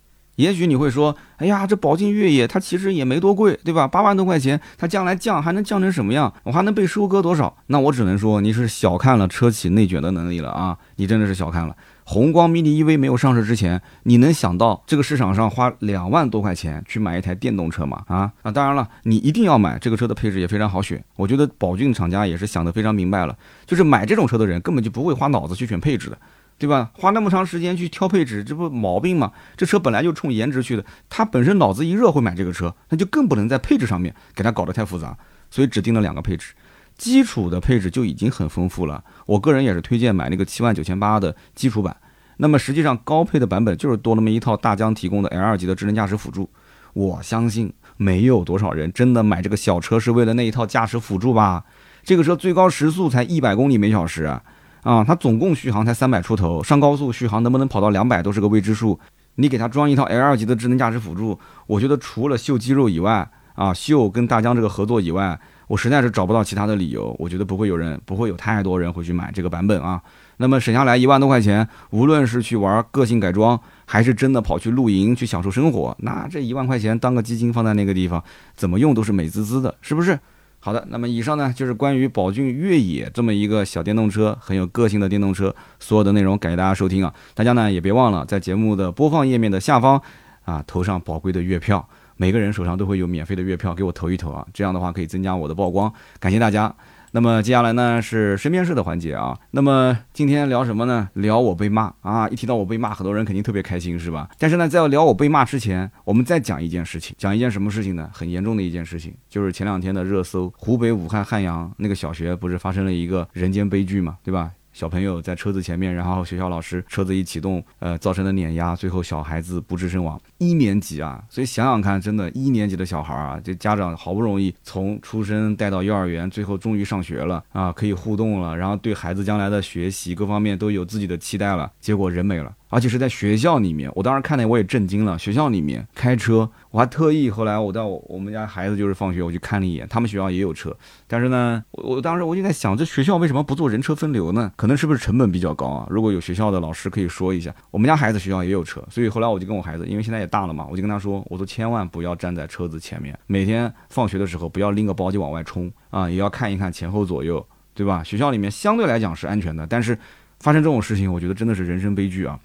[0.42, 3.88] 也许你会说，哎呀，这宝骏越野它其实也没多贵，对吧？
[3.88, 6.34] 八万多块钱，它将来降还能降成什么样？
[6.44, 7.56] 我还能被收割多少？
[7.68, 10.78] 那我只能说你是小看了车企内卷的能力了啊！
[10.96, 11.76] 你真的是小看了。
[12.04, 18.04] 宏光 mini EV 没有上市之前，你能想到这个市场上花两万多块钱去买一台电动车吗？
[18.08, 18.52] 啊啊！
[18.52, 21.02] 当然了，你一定要买这个车的配置也非常好选。
[21.16, 26.18] 我觉得宝骏厂家也是想得非常明白了，就是买这种车的人根本就不会花脑子去选配置的。
[26.62, 26.92] 对吧？
[26.94, 29.32] 花那么长时间去挑配置，这不毛病吗？
[29.58, 35.18] 这车本来就冲颜值去的，他本身脑子一热会买这个车，那就更不能在配置上面给他搞得太复杂，
[35.50, 36.54] 所以只定了两个配置，
[36.96, 39.04] 基础的配置就已经很丰富了。
[39.26, 41.98] 我个人也是推荐买那个七万九千八的基础版。
[42.38, 46.48] 那么实际上高配的版本就是多那么一套大疆提供的 L 二级的智能驾驶辅助。
[46.94, 51.66] 我相信没有多少人真的买这个小车是为了那一套驾驶辅助吧？
[52.04, 54.44] 这个车最高时速才一百公里每小时啊！
[54.84, 59.00] 啊，它总共续航才三百出头，上高速续航能不能跑到两百都是个未知数。
[59.36, 67.16] 你给它装一套 L 级的智能驾驶辅助，我觉得除了秀肌肉以外，啊，秀跟大疆这个合作以外，我实在是找不到其他的理由。
[67.18, 70.02] 我觉得不会有人，不会有太多人会去买这个版本啊。
[70.38, 78.22] 那么省下来一万多块钱，无论是去玩个性改装，还是真的跑去露营去享受生活，那这一万块钱当个基金放在那个地方，
[78.56, 80.20] 怎么用都是美滋滋的，是不是？
[80.64, 87.12] 好的，那么以上呢就是关于宝骏越野这么一个小电动车，很有个性的电动车，所有的内容感谢大家收听啊！
[87.34, 90.00] 大家呢也别忘了在节目的播放页面的下方
[90.44, 94.46] 啊投上宝贵的月票，每个人手上都会有免费的月票，给我投一投啊！
[94.54, 96.74] 这样的话可以增加我的曝光，感谢大家。
[97.14, 99.38] 那么接下来呢是身边事的环节啊。
[99.52, 101.10] 那么今天聊什么呢？
[101.14, 102.28] 聊我被骂啊！
[102.30, 104.30] 一提到我被骂，很多人肯定特别开心，是吧？
[104.40, 108.10] 但是呢，在聊我被骂之前，我们再讲一件事情，讲一件什么事情呢？
[108.14, 114.52] 很严重的一件事情，就是前两天的热搜，湖北武汉汉阳那个小学不是发生了一个人间悲剧嘛，对吧？
[114.82, 120.20] 小朋友在车子前面，然后学校老师车子一启动，呃，造成的碾压，最后小孩子不治身亡。
[120.40, 132.52] 一年级啊，所以想想看，真的，一年级的小孩啊，这家长好不容易从出生带到幼儿园，最后终于上学了啊，可以互动了，然后对孩子将来的学习各方面都有自己的期待了，结果人没了。
[132.72, 135.20] 而且是在学校里面，我当时看的我也震惊了。
[135.20, 140.76] 学校里面开车，我还特意后来我到我们家孩子就是放学我去看了一眼，他们学校也有车。
[141.06, 144.50] 但是呢，我我当时我就在想，这学校为什么不做人车分流呢？
[144.56, 145.86] 可能是不是成本比较高啊？
[145.90, 158.02] 如果有学校的老师可以说一下，我们家孩子学校也有车，所以后来我就跟我孩子，因为现在也大了嘛，我就跟他说，我说千万不要站在车子前面，每天放学的时候不要拎个包就往外冲啊，也要看一看前后左右，对吧？
[158.02, 159.98] 学校里面相对来讲是安全的，但是
[160.40, 162.40] 发生这种事情，我觉得真的是人生悲剧啊。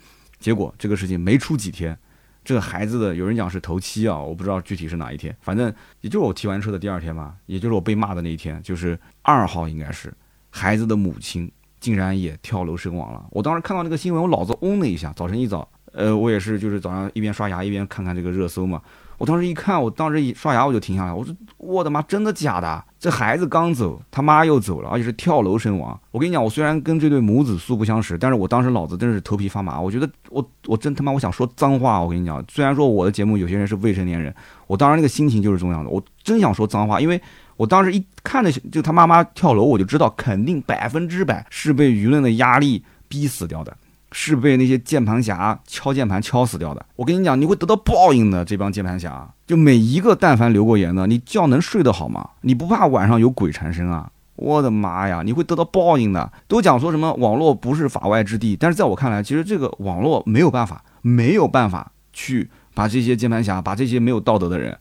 [0.47, 1.99] 结果这个事情没出几天，
[2.45, 10.15] 这个孩子的有人讲是头七啊，我不知道具体是哪一天，反正也就是我提完车的第二天嘛，也就是我被骂的那一天，就是二号应该是
[10.51, 13.27] 孩子的母亲竟然也跳楼身亡了。
[13.33, 15.13] 我当时看到那个新闻，我脑子嗡的一下。
[15.17, 18.81] 早晨一早，呃，我也是就是早上一边刷牙一边看看这个热搜嘛。
[19.19, 22.85] 我当时一看，我当时一刷牙我就停下来，我说我的妈，真的假的？
[22.99, 25.99] 这孩子刚走，他妈又走了，而且是跳楼身亡。
[26.11, 29.81] 我跟你讲，我虽然跟这对母子素不相识，但是我当时脑子真是头皮发麻。
[29.81, 32.01] 我觉得我我真他妈我想说脏话。
[32.01, 34.35] 我跟你讲，虽然说我的节目有些人是未成年人，
[34.67, 35.91] 我当时那个心情就是这样的。
[35.91, 37.21] 我真想说脏话，因为
[37.57, 43.77] 我当时一看的就他妈妈跳楼，我就知道肯定百分之百是被舆论的压力逼死掉的。
[44.19, 46.87] 是被那些键盘侠敲键盘敲死掉的。
[46.97, 48.43] 我跟你讲，你会得到报应的。
[48.47, 52.31] 这帮键盘侠，就每一个但凡留过言的，你觉能睡得好吗？
[52.41, 54.11] 你不怕晚上有鬼缠身啊？
[54.37, 56.33] 我的妈呀，你会得到报应的。
[56.49, 64.75] 都讲说什么网络不是法外之地，但是在我看来，其实这个网络没有办法，没有办法去把这些键盘侠，把这些没有道德的人，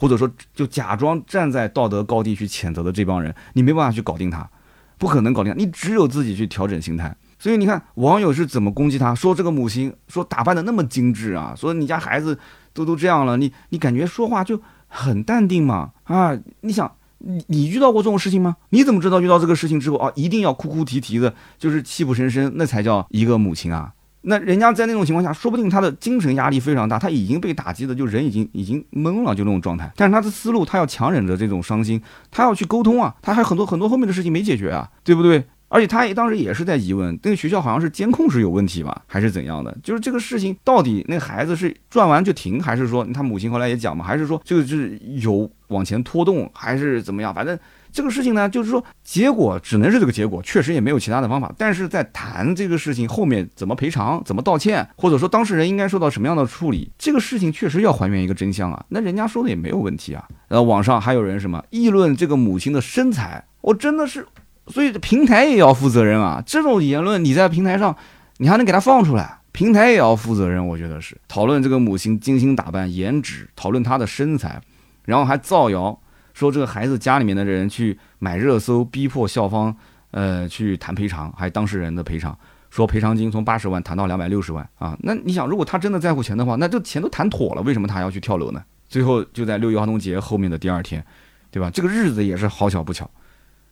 [0.00, 4.50] 或者说就假装站在道德高地去谴责的这帮人，你没办法去搞定他，
[4.98, 5.56] 不可能搞定他。
[5.56, 7.14] 你只有自己去调整心态。
[7.40, 12.38] 所以你看网友是怎么攻击他，说这个母亲说打扮的那么精致啊，说你家孩子
[12.74, 16.38] 都都这样了，你你感觉说话就很淡定嘛啊？
[16.60, 18.56] 你想你你遇到过这种事情吗？
[18.68, 23.94] 你怎么知道遇到这个事情之后啊，一定要哭哭啼啼的，就是泣不成声，那才叫一个母亲啊？
[24.22, 29.90] 那人家在那种情况下，说不定他的精神压力非常大，他已经被打击的就人已经已经懵了，就那种状态。
[29.96, 31.98] 但是他的思路，他要强忍着这种伤心，
[32.30, 35.42] 他要去沟通啊，他还很多很多后面的事情没解决啊，对不对？
[35.70, 39.74] 而且他也当时也是在疑问，那个学校好像是监控是有问题吧，还是怎样的？
[39.84, 47.32] 就是这个事情到底那孩子是转完就停，还是说他母亲后来也讲嘛，还是说这个是有往前拖动，还是怎么样？
[47.32, 47.56] 反正
[47.92, 51.54] 这个事情呢，就是说结果只能是这个结果，确实也没有其他的方法。
[51.56, 58.84] 但是在谈这个事情后面怎么赔偿、怎么道歉，或者说当事人应该受到什么样的处理，这个事情确实要还原一个真相啊。
[58.88, 60.26] 那人家说的也没有问题啊。
[60.48, 64.26] 呃，网上还有人什么议论这个母亲的身材，我真的是。
[64.70, 66.42] 所以平台也要负责任啊！
[66.46, 67.96] 这种言论你在平台上，
[68.38, 69.38] 你还能给他放出来？
[69.52, 74.60] 平台也要负责任，我觉得是讨论这个母亲精心打扮、颜值，讨论她的身材，
[75.04, 75.98] 然后还造谣
[76.32, 79.74] 说这个孩子家里面的人去买热搜，逼迫校方
[80.12, 82.38] 呃去谈赔偿，还当事人的赔偿，
[82.70, 84.96] 说赔偿金从八十万谈到两百六十万啊。
[85.00, 88.62] 那你想，如果他真的在乎钱的话，那这钱都谈妥了，为什么他要去跳楼呢？
[88.88, 91.04] 最后就在六一儿童节后面的第二天，
[91.50, 91.68] 对吧？
[91.70, 93.10] 这个日子也是好巧不巧，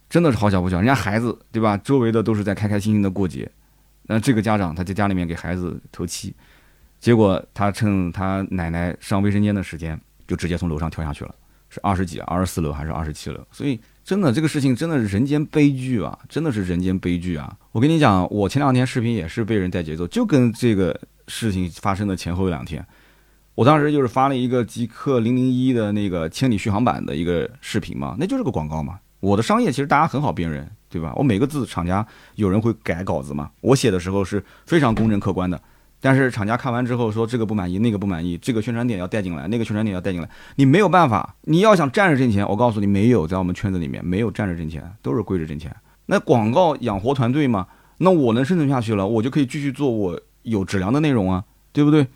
[0.09, 1.77] 真的是好巧不巧，人家孩子对吧？
[1.79, 3.51] 周围的都是在开开心心的过节。
[4.05, 6.35] 那这个家长他在家里面给孩子头七，
[6.99, 11.35] 结果他趁他奶奶上卫生间的时间，就直接从楼上跳下去了，
[11.68, 13.47] 是二十几、二十四楼还是二十七楼？
[13.53, 17.55] 所以真的这个事情真的是人间悲剧啊，真的是人间悲剧啊！
[17.73, 22.83] 我跟你讲，我前两天视频也是被人带节奏，就跟这个事情发生的前后两天，
[23.55, 28.99] 我当时就是发了一个极客零零一的那个千里续航版的一个视频嘛，那就是个广告嘛。
[29.21, 30.69] 我的商业其实大家很好辨认。
[30.91, 31.13] 对吧？
[31.17, 33.51] 我每个字厂家有人会改稿子嘛？
[33.61, 35.61] 我写的时候是非常公正客观的，
[36.01, 41.35] 但是厂家看完之后说这个不满意，那个不满意，这个宣传点要带进来，那个宣传点要带进来，你没有办法。
[41.43, 45.71] 你要想站着挣钱，我告诉你，没有在我们圈子里面没有站着挣钱，都是跪着挣钱。
[46.07, 47.67] 那广告养活团队嘛？
[47.99, 52.07] 那我能生存下去了，我就可以继续做我有质量的内容啊，对不对？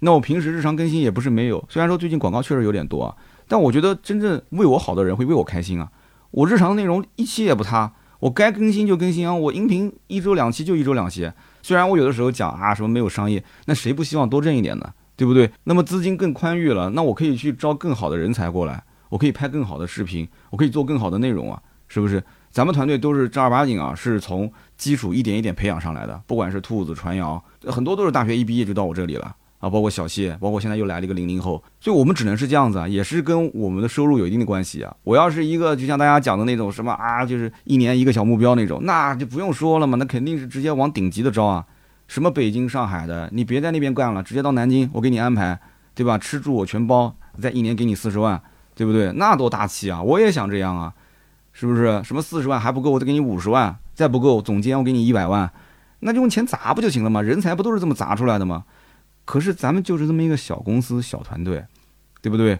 [0.00, 3.14] 那我平时日常更新也不是没有，虽然说最近广告确实有点多啊，
[3.46, 5.86] 但我觉得真正为我好的人会为我开心啊。
[6.34, 7.92] 我日常内容一期也不差。
[8.18, 9.34] 我该更新就更新啊！
[9.34, 11.30] 我音频一周两期就一周两期。
[11.62, 14.92] 虽然我有的时候讲啊什么没有商业，那谁不希望多挣一点呢？
[15.14, 15.50] 对不对？
[15.64, 22.22] 那么资金更宽裕了，那我可以去招更好的人才过来，我可以拍更好的视频，我可以做更好的内容啊，是不是？
[22.50, 29.36] 咱们团队都是正儿八经啊，是从基础一点一点培养上来的，不管是兔子、传谣，很多都是大学一毕业就到我这里了。
[29.64, 34.94] 啊，包括小谢，包括现在又来了一个零零后，所以我们只能是这样子啊，也是跟我们的收入有一定的关系啊。
[35.04, 41.64] 我要是一个就像大家讲的那种什么啊，就是一年一个小目标那种，那就不用说了嘛，那肯定是直接往顶级的招啊。
[42.06, 45.58] 什么北京、上海的，你别在那边干了，直接到南京，我给你安排，
[45.94, 46.18] 对吧？
[46.18, 48.38] 吃住我全包，再一年给你四十万，
[48.74, 49.10] 对不对？
[49.12, 50.02] 那多大气啊！
[50.02, 50.92] 我也想这样啊，
[51.54, 52.02] 是不是？
[52.04, 55.50] 什么四十万还不够，我再给你五十万，再不够，总监我给你一百万，
[56.00, 57.22] 那就用钱砸不就行了吗？
[57.22, 58.64] 人才不都是这么砸出来的吗？
[59.24, 61.64] 可是咱们就是这么一个小公司、小团队，
[62.20, 62.58] 对不对？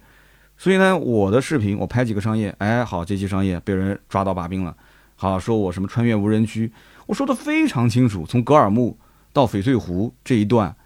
[0.57, 4.77] 所以呢，我的视频我拍几个商业，哎，好，这期商业被人抓到把柄了，
[5.16, 6.72] 好，说我什么穿越无人区，
[7.07, 8.98] 我说的非常清楚，从格尔木
[9.33, 10.77] 到翡翠湖这一段，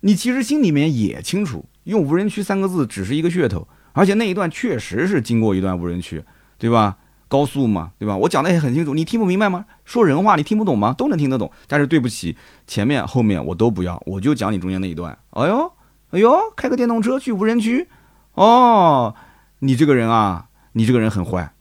[0.00, 6.24] 你其实心里面也清楚，用无人区三个字只是一个噱头，而且那一段确实是经过一段无人区，
[6.56, 6.96] 对吧？
[7.28, 8.16] 高速嘛，对吧？
[8.16, 9.66] 我讲的也很清楚，你听不明白吗？
[9.84, 10.94] 说人话你听不懂吗？
[10.96, 11.50] 都能听得懂。
[11.66, 12.36] 但是对不起，
[12.66, 15.16] 前面后面我都不要，我就讲你中间那一段。
[15.30, 15.72] 哎呦，
[16.10, 17.86] 哎呦，开个电动车去无人区，
[18.34, 19.14] 哦，
[19.60, 21.52] 你这个人啊，你这个人很坏，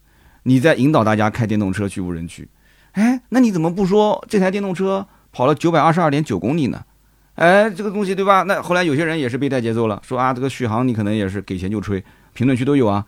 [0.43, 2.47] 你在引导大家开电动车去无人区。
[2.93, 6.82] 哎，那你怎么不说这台电动车跑了九百二十二点九公里呢？
[7.36, 8.43] 哎，这个东西对吧？
[8.43, 12.03] 那后来有些人也是被带节奏了，说啊，这个续航你可能也是给钱就吹，
[12.34, 13.06] 评论区都有啊。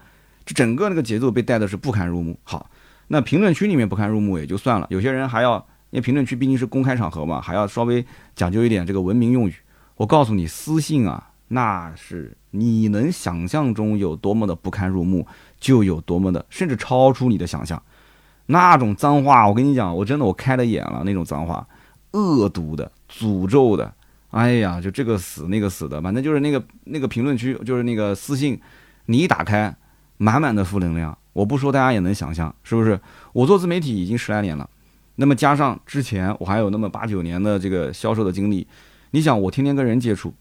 [0.53, 2.37] 整个那个节奏被带的是不堪入目。
[2.43, 2.69] 好，
[3.07, 5.57] 那评论区里面不堪入目也就算了，有些人还要，
[5.91, 9.55] 因为评论区毕竟是公开场合嘛，还要稍微讲究一点这个文明用语。
[9.95, 15.27] 我告诉你，私信啊，那是你能想象中有多么的不堪入目，
[15.59, 17.81] 就有多么的，甚至超出你的想象。
[18.45, 21.67] 那种脏话，我跟你讲，我真的我开了眼了，那种脏话，
[22.11, 23.93] 恶毒的、诅咒的，
[24.31, 28.59] 哎呀，就这个死那个死的，反正就是那个那个评论区，就是那个私信，
[29.05, 29.75] 你一打开。
[30.21, 32.99] 满满的负能量，我不说大家也能想象，是不是？
[33.31, 34.69] 我做自媒体已经十来年了，
[35.15, 38.67] 那么加上之前我还有那么八九年的这个销售的经历，
[39.11, 40.33] 你想我天天跟人接触，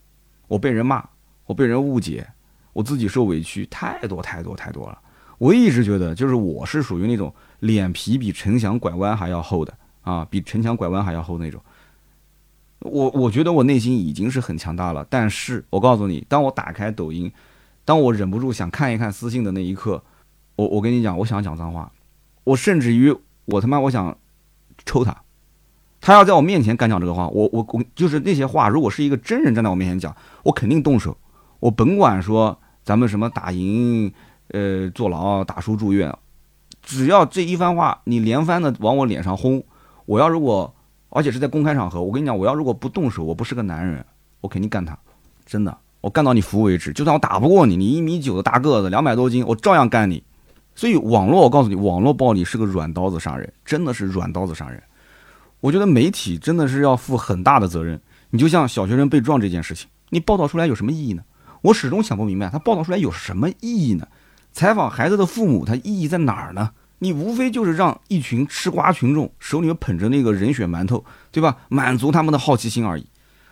[0.48, 1.04] 我被人骂，
[1.46, 2.26] 我被人误解，
[2.72, 4.98] 我自己受委屈，太多太多太多了。
[5.38, 11.62] 我一直觉得，就是我是属于那种脸皮比城墙拐弯还要厚的啊，比城墙拐弯还要厚那种。
[12.80, 17.30] 我我觉得我内心已经是很强大了，但是我告诉你，当我打开抖音。
[17.88, 20.02] 当我忍不住想看一看私信的那一刻，
[20.56, 21.90] 我我跟你讲，我想讲脏话，
[22.44, 24.14] 我甚至于我他妈我想
[24.84, 25.22] 抽他，
[25.98, 31.16] 他要在我面前敢讲这个话，我我我就是那些话，如果是一个真人站在我面前讲，我肯定动手，
[31.60, 34.12] 我甭管说咱们什么打赢，
[34.48, 36.14] 呃坐牢打输住院，
[36.82, 39.64] 只要这一番话你连番的往我脸上轰，
[40.04, 40.74] 我要如果
[41.08, 44.04] 而且是在公开场合，我跟你讲，我要如果不动手，我不是个男人，
[44.42, 44.98] 我肯定干他，
[45.46, 45.74] 真的。
[46.00, 50.22] 我干到你服为止，就算我打不过你，你一米九的大个子，两百多斤，我照样干你。
[50.74, 54.82] 所以网络，我告诉你，网络暴力是个软刀子杀人，真的是软刀子杀人。
[55.60, 58.00] 我觉得媒体真的是要负很大的责任。
[58.30, 61.22] 你就像小学生被撞这件事情，你报道出来有什么意义呢？
[61.62, 64.06] 我始终想不明白，他报道出来有什么意义呢？
[64.52, 66.70] 采访孩子的父母，他意义在哪儿呢？
[67.00, 71.56] 你无非就是让一群吃瓜群众手里面捧着那个人血馒头，对吧？
[71.68, 73.06] 满足他们的好奇心而已。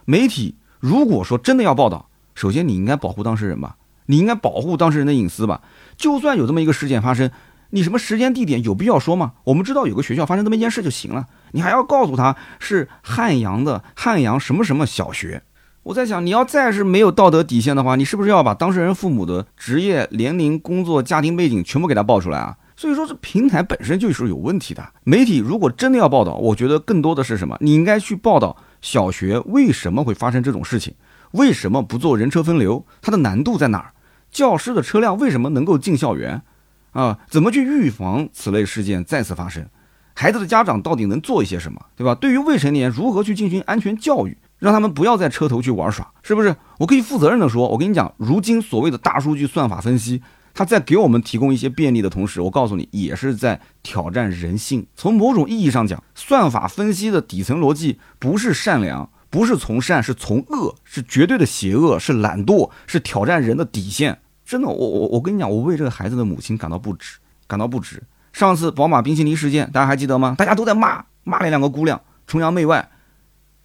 [0.05, 3.75] 媒体如果说真的要报道，首先你应该保护当事人吧，
[4.07, 5.63] 你应该保护当事人的隐私吧。
[5.97, 7.29] 就算有这么一个事件发生，
[7.71, 9.33] 你什么时间地点有必要说吗？
[9.43, 15.43] 我们知道有个学校发生这么一件事就行了，你还要告诉他是汉阳的汉阳什么什么小学。
[15.83, 22.57] 我在想，你要再是没有道德底线的话，你是不是要把当事人父母的职业、年龄、工作、家庭背景全部给他报出来啊？
[22.77, 24.85] 所以说，这平台本身就是有问题的。
[25.05, 27.57] 媒体如果真的要报道，我觉得更多的是什么？
[27.61, 30.93] 你应该去报道小学为什么会发生这种事情，
[31.33, 33.93] 为什么不做人车分流，它的难度在哪儿？
[34.31, 36.43] 教师的车辆为什么能够进校园？
[36.93, 39.67] 啊，怎么去预防此类事件再次发生？
[40.15, 42.15] 孩子的家长到底能做一些什么，对吧？
[42.15, 44.37] 对于未成年，如何去进行安全教育？
[44.59, 46.57] 让他们不要在车头去玩耍，是不是？
[46.79, 50.23] 我可以负责任的说，我跟你讲，如今所谓的大数据算法分析，
[50.55, 54.87] 它在给我们提供一些便利的同时，我告诉你，也是在挑战人性。
[54.97, 64.21] 从某种意义上讲，算法分析的底层逻辑不是善良，不是从善，是从恶，是绝对的邪恶，是懒惰，是挑战人的底线。
[64.45, 68.03] 真的，我我我跟你讲，我为这个孩子的母亲感到不值，感到不值。
[68.33, 70.35] 上次宝马冰淇淋事件，大家还记得吗？
[70.39, 72.89] 大家都在骂骂那两个姑娘崇洋媚外。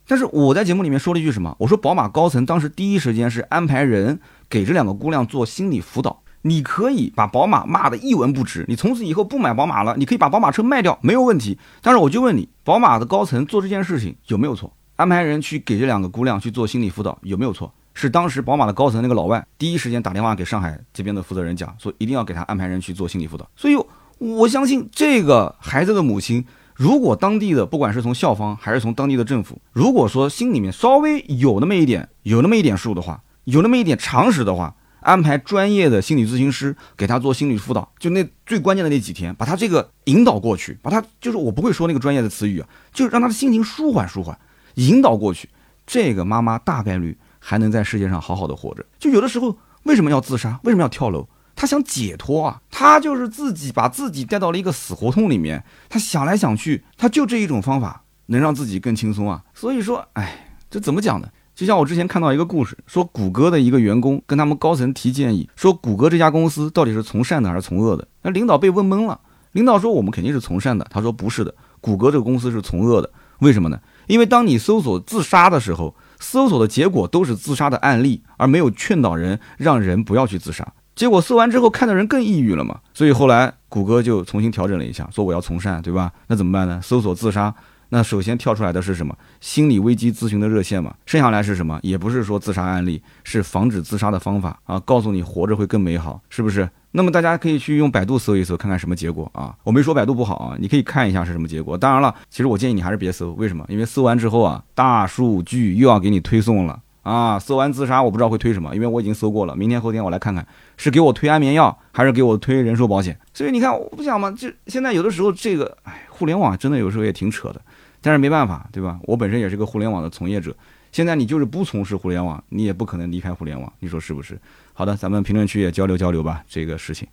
[0.08, 1.56] 但是我在节目里面说了一句什么？
[1.60, 4.19] 我说宝马高层当时第一时间是安排人
[4.50, 6.24] 给这两个姑娘做心理辅导。
[6.41, 11.60] 你可以把宝马骂得一文不值，你从此以后不买宝马了，你可以把宝马车卖掉，没有问题。
[11.84, 14.74] 但是我就问你，宝马的高层做这件事情有没有错？
[15.02, 17.74] 安排人去给这两个姑娘去做心理辅导有没有错？
[17.96, 23.50] 是当时宝马的高层那个老外第一时间打电话给上海这边的负责人讲，说一定要给他安排人去做心理辅导。
[23.56, 23.76] 所以
[24.20, 26.46] 我相信这个孩子的母亲。
[26.76, 44.36] 如果当地的不管是从校方还是从当地的政府，如果说心里面稍微有那么一点有那么一点数的话，有那么一点常识的话，安排专业的心理咨询师给他做心理辅导，就那最关键的那几天，把他这个引导过去，把他就是我不会说那个专业的词语啊，就让他的心情舒缓舒缓，
[44.76, 45.50] 引导过去，
[45.86, 48.86] 这个妈妈大概率还能在世界上好好的活着。
[49.00, 50.60] 就有的时候为什么要自杀？
[50.64, 51.28] 为什么要跳楼？
[51.56, 55.64] 他想解脱啊，他就是自己把自己带到了一个死胡同里面。
[55.90, 59.44] 他想来想去，他就这一种方法能让自己更轻松啊。
[59.54, 61.28] 所以说，哎，这怎么讲呢？
[61.54, 68.08] 就像我之前看到一个故事，说谷歌的一个员工跟他们高层提建议，说谷歌这家公司到底是从善的还是从恶的？
[68.24, 69.20] 那领导被问懵了。
[69.52, 70.88] 领导说我们肯定是从善的。
[70.90, 73.12] 他说不是的，谷歌这个公司是从恶的。
[73.40, 73.80] 为什么呢？
[74.12, 80.67] 因为当你搜索自杀的时候，搜索的结果都是自杀的案例，而没有劝导人让人不要去自杀。
[80.93, 86.12] 结果搜完之后，看的人更抑郁了嘛，所以后来谷歌就重新调整了一下，说我要从善，对吧？
[86.28, 86.82] 那怎么办呢？
[86.84, 87.56] 搜索自杀，
[87.88, 89.17] 那首先跳出来的是什么？
[89.39, 90.93] 心理危机咨询的热线嘛。
[91.06, 91.80] 剩下来是什么？
[91.82, 96.69] 也不是说自杀案例，是防止自杀的方法啊，告诉你活着会更美好，是不是？
[96.92, 99.56] 那么大家可以去用百度搜一搜，看看什么结果啊？
[99.64, 101.78] 我没说百度不好啊，你可以看一下是什么结果。
[101.78, 103.66] 当然了，其实我建议你还是别搜，为什么？
[103.70, 106.82] 因为搜完之后啊，大数据又要给你推送了。
[107.04, 109.56] 啊，搜完自杀，我不知道会推什么，因为我已经搜过了。
[109.56, 110.46] 明天后天我来看看，
[110.78, 113.18] 是给我推安眠药，还是给我推人寿保险？
[113.34, 117.62] 所以你看，我不想嘛，就现在有的时候这个，哎，互联网真的有时候也挺扯的，
[118.02, 119.00] 但是没办法，对吧？
[119.04, 120.56] 我本身也是个互联网的从业者，
[120.92, 124.40] 现在你就是不从事互联网，你也不可能离开互联网，你说是不是？
[124.74, 127.08] 好的，咱们评论区也交流交流吧，这个事情。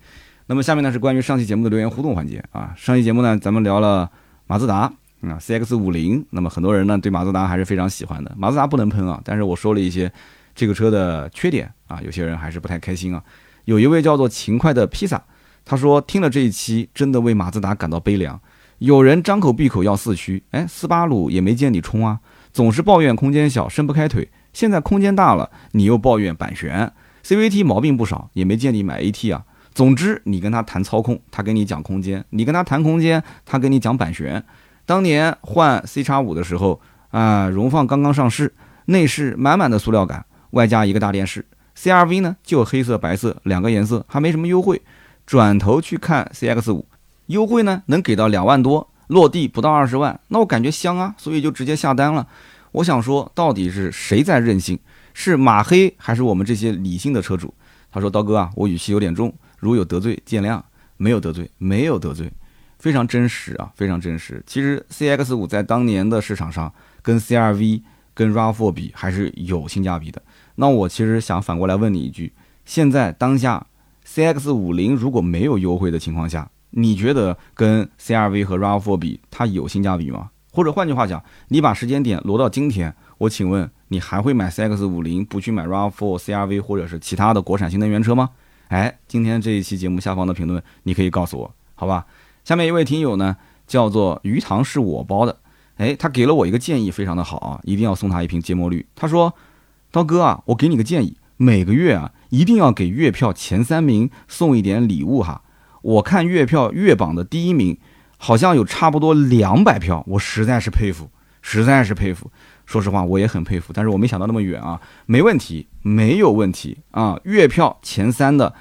[0.47, 4.09] 那么下面呢是关于上期节目的留言互动环节啊，上期节目呢咱们聊了
[4.47, 4.91] 马自达。
[5.21, 8.33] 啊，CX 五零，那么很多人呢对马自达还是非常喜欢的。
[8.37, 10.09] 马自达不能喷啊，但是我说了一些
[10.55, 13.21] 这个车的缺点啊，有些人还是不太开心啊。
[13.65, 15.21] 有一位叫做勤快的披萨，
[15.65, 18.39] 他说听了这一期，真的为马自达感到悲凉。
[18.77, 22.21] 有人张口闭口要四驱，哎，斯巴鲁也没见你冲啊，
[22.53, 24.29] 总是抱怨空间小，伸不开腿。
[24.53, 29.43] 现在空间大了，你又抱怨板悬，CVT 毛病不少，也没见你买 AT 啊。
[29.73, 34.43] 总之，你跟他谈操控，他跟你讲空间；你跟他谈空间，他跟你讲版悬。
[34.85, 38.53] 当年换 C 叉五的时候啊，荣放刚刚上市，
[38.85, 41.45] 内饰满满的塑料感，外加一个大电视。
[41.77, 44.81] CRV 呢就黑色白色两个颜色，还没什么优惠。
[45.25, 46.87] 转头去看 CX 五，
[47.27, 52.27] 优惠呢能给到两万多，落地不到二十万，那我感觉香啊，所以就直接下单了。
[52.71, 54.77] 我想说，到底是谁在任性？
[55.21, 57.53] 是马黑还是我们这些理性的车主？
[57.91, 60.61] 他说：“刀哥啊，我语气有点重，如有得罪见谅。
[60.95, 62.31] 没有得罪，没有得罪。”
[62.79, 64.41] 非常真实啊，非常真实。
[64.47, 70.21] 其实 C X 五在当年的市场上，跟 C R V、跟 RAV4 比还是有性价比的。
[70.55, 72.31] 那我其实想反过来问你一句：
[72.63, 73.67] 现在当下
[74.05, 80.29] C X 五零如果没有优惠的情况下，你觉得跟 C R V 和 RAV4 比，它有性价比吗？
[80.51, 88.29] 或者换句话讲，你把时间点挪到今天，我请问你还会买 C X 五零，不去买 RAV4、C R V 或者是其他的国产新能源车吗？
[88.69, 92.05] 哎，今天这一期节目下方的评论，你可以告诉我，好吧？
[92.45, 93.35] 下面一位听友呢，
[93.67, 95.37] 叫做鱼塘是我包的，
[95.75, 98.85] 哎，他给了我一个建议，非常的好啊，一定要送他一瓶芥末绿。
[98.95, 99.33] 他说
[99.91, 105.41] ：“刀哥啊，我给你个建议，每个月啊，一定要给月票前三名送一点礼物哈。
[105.81, 107.77] 我看月票月榜的第一名，
[108.17, 111.09] 好像有差不多两百票，我实在是佩服，
[111.41, 112.31] 实在是佩服。
[112.69, 117.19] 说实话，我也很佩服，但是我没想到那么远啊，没问题，没有问题啊。
[117.23, 118.53] 月票前三的，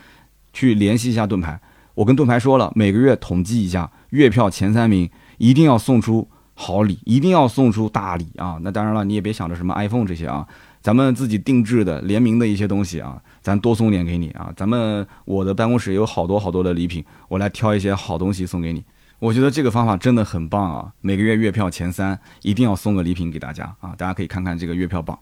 [0.54, 1.60] 去联系一下盾牌，
[1.94, 6.26] 我跟盾牌说了，每个月统计一下，月票前三名一定要送出。”
[6.60, 8.58] 好礼一定要送出大礼啊！
[8.62, 10.44] 那当然了，你也别想着什么 iPhone 这些啊，
[10.82, 14.52] 咱们自己定制的联名的一些东西啊，咱多送点给你啊。
[14.56, 18.82] 咱们我的办公室有好多好多的礼品，我来挑一些好东西送给你。
[19.20, 20.92] 我觉得这个方法真的很棒啊！
[21.00, 23.92] 每个月月票前三一定要送个礼品给大家啊！
[23.98, 25.18] 大家可以看看这个月票榜。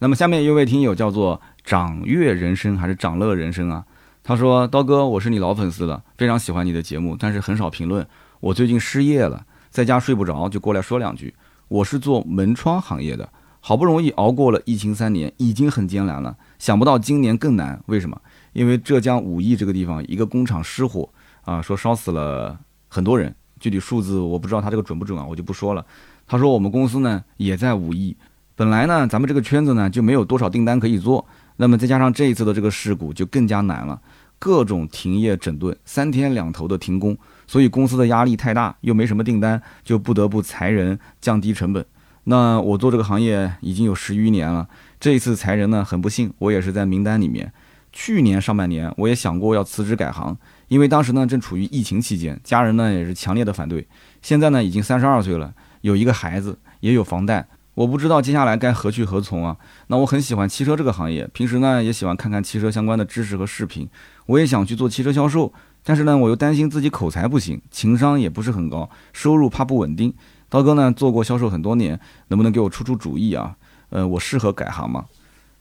[0.00, 3.84] 那么下面一位听友叫做掌乐人生还是掌乐人生啊？
[4.24, 8.04] 他说：刀哥，我是你老粉丝了，非常喜欢你的节目，但是很少评论。
[8.40, 9.46] 我最近失业了。
[9.70, 11.32] 在家睡不着，就过来说两句。
[11.68, 13.28] 我是做门窗行业的，
[13.60, 16.36] 好不容易熬过了疫情三年，已经很艰难了。
[16.58, 18.20] 想不到今年更难，为什么？
[18.54, 21.08] 因为浙江武义这个地方一个工厂失火
[21.44, 22.58] 啊，说烧死了
[22.88, 25.84] 很多人，具体数字我不知道他这个准不准啊，我就不说了。
[26.26, 28.16] 他说我们公司呢也在五亿，
[28.54, 31.26] 本来呢咱们这个圈子呢就没有多少订单可以做，
[31.56, 34.00] 那么再加上这一次的这个事故就更加难了，
[34.38, 37.16] 各种停业整顿，三天两头的停工。
[37.46, 41.86] 所以公司的压力太大，又没什么订单，就不得不裁人降低成本。
[42.24, 44.68] 那我做这个行业已经有十余年了，
[44.98, 47.52] 这一次裁人呢，很不幸，我也是在名单里面。
[47.92, 50.36] 去年上半年我也想过要辞职改行，
[50.68, 53.86] 因为当时呢正处于疫情期间，家人呢也是强烈的反对。
[54.22, 59.56] 现在呢已经三十二岁了，有一个孩子，也有房贷，我不知道接下来该何去何从啊。
[59.86, 63.88] 那我很喜欢汽车这个行业，平时呢也喜欢看看汽车相关的知识和视频，
[64.26, 65.52] 我也想去做汽车销售。
[65.88, 70.12] 但是呢，我又担心自己口才不行，情商也不是很高，收入怕不稳定。
[70.48, 73.54] 刀哥呢做过销售很多年，能不能给我出出主意啊？
[73.90, 75.04] 呃，我适合改行吗？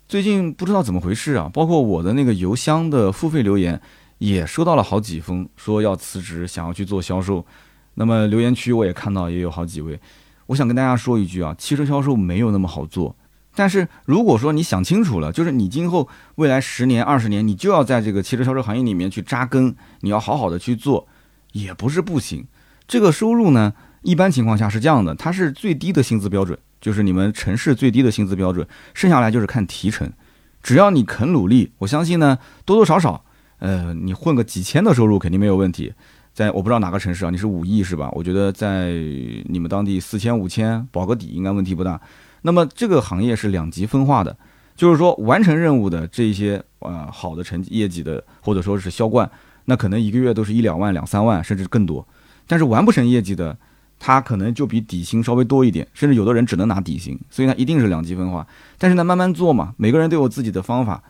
[0.07, 3.79] 最近不知道怎么回事啊，包括我的那个邮箱的付费留言
[4.17, 7.45] 也收到了好几封，说要辞职，想要去做销售。
[7.95, 9.99] 那么留言区我也看到也有好几位，
[10.47, 13.15] 我想跟大家说一句啊，汽车销售没有那么好做。
[13.57, 21.07] 但是如果说你想清楚了，就是你今后未来十年、二十年，你就要在这个汽车销售行业里面去扎根，你要好好的去做，
[21.53, 22.45] 也不是不行。
[22.85, 30.11] 这个收入呢，一般情况下是这样的，它是最低的薪资标准，就是你们城市最低的薪资标准，剩下来就是看提成。
[30.61, 33.23] 只要你肯努力，我相信呢，多多少少，
[33.65, 35.91] 呃，你混个几千的收入肯定没有问题。
[36.35, 38.11] 在我不知道哪个城市啊，你是五亿是吧？
[38.11, 38.91] 我觉得在
[39.45, 41.99] 你们当地四千、五千保个底应该问题不大。
[42.43, 44.37] 那么这个行业是两极分化的，
[44.75, 49.27] 就是说完成任务的这些呃好的成绩业绩的，或者说是销冠，
[49.65, 52.07] 那可能一个月都是一两万、两三万，甚至更多。
[52.45, 53.57] 但是完不成业绩的，
[53.97, 57.19] 他可能就比底薪稍微多一点，甚至有的人只能拿底薪。
[57.31, 58.45] 所以呢，一定是两极分化。
[58.77, 61.01] 但是呢，慢慢做嘛，每个人都有自己的方法，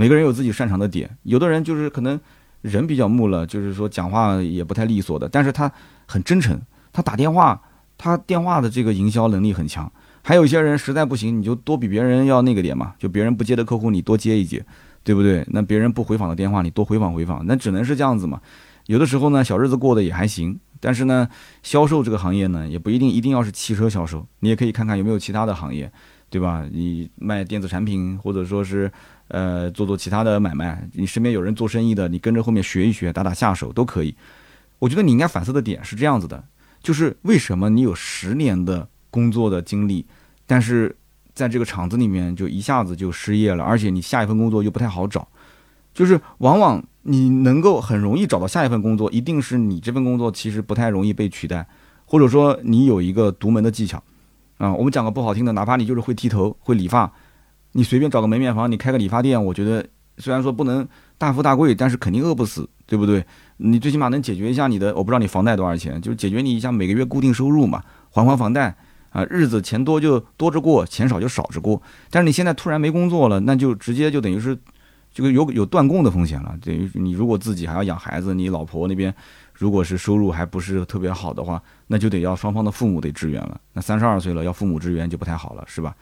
[0.00, 1.14] 每个人有自己擅长的点。
[1.24, 2.18] 有的人就是可能
[2.62, 5.70] 人比较木了，就是说讲话也不太利索的，但是他
[6.06, 6.58] 很真诚，
[6.90, 7.60] 他打电话，
[7.98, 9.92] 他电话的这个营销能力很强。
[10.22, 14.64] 还有一些人实在不行，你就多比别人要那个点嘛，就别人不接的客户你多接一接，
[15.04, 15.46] 对不对？
[15.50, 18.40] 那别人不回访的电话你多回访回访，那只能是这样子嘛。
[18.86, 21.28] 有的时候呢，小日子过得也还行，但是呢，
[21.62, 25.92] 销售这个行业呢，也不一定一定要是汽车销售，你也可以看看有没有其他的行业，
[26.30, 26.64] 对吧？
[26.72, 28.90] 你卖电子产品，或者说是
[29.30, 34.14] 呃做做其他的买卖，你身边有人做生意的，你跟着后面学一学，打打下手都可以。
[34.78, 36.44] 我觉得你应该反思的点是这样子的，
[36.82, 38.86] 就是为什么你有十年的。
[39.12, 40.06] 工作的经历，
[40.46, 40.94] 但是
[41.34, 45.26] 在这个厂子里面就一下子就失业了，而且你下一份工作又不太好找，
[45.92, 51.66] 就是往往你能够很容易找到下一份工作，一定是你这份工作其实不太容易被取代，
[52.04, 54.00] 或者说你有一个独门的技巧
[54.58, 54.72] 啊。
[54.72, 57.12] 我们讲个不好听的，哪怕你就是会剃头、会理发，
[57.72, 59.86] 你随便找个门面房，你开个理发店，我觉得
[60.18, 60.86] 虽然说不能
[61.18, 63.24] 大富大贵，但是肯定饿不死，对不对？
[63.58, 68.74] 你最起码能解决一下你的，我不知道你房贷多少钱，就是解决你一下每个月固定收入嘛，还还房贷。
[69.10, 71.82] 啊，日子钱多就多着过，钱少就少着过。
[72.10, 74.56] 但是你现在突然没工作了，那就直接就等于是
[75.12, 76.56] 这个有有断供的风险了。
[76.62, 79.12] 等于你如果自己还要养孩子，你老婆那边
[79.52, 83.60] 如果是收入还不是特别好的话，那就得要双方的父母得支援了。
[83.72, 85.92] 那三十二岁了要父母支援就不太好了，是吧？